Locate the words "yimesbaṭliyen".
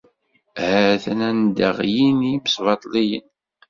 2.29-3.25